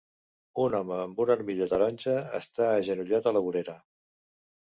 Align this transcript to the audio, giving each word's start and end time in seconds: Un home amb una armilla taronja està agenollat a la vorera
Un 0.61 0.75
home 0.77 0.95
amb 1.01 1.19
una 1.25 1.33
armilla 1.39 1.67
taronja 1.73 2.15
està 2.39 2.69
agenollat 2.79 3.29
a 3.29 3.35
la 3.37 3.43
vorera 3.49 3.77